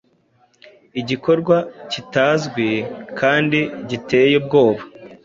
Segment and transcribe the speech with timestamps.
[1.01, 1.57] Igikorwa
[1.91, 2.69] kitazwi
[3.19, 3.59] kandi
[3.89, 4.81] giteye ubwoba